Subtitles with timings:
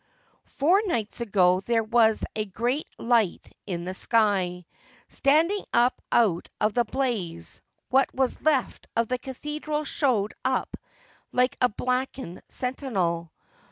[0.47, 4.65] Four nights ago there was a great light in the sky.
[5.07, 10.75] Standing up out of the blaze what was left of the cathedral showed up
[11.31, 13.31] like a blackened sentinel.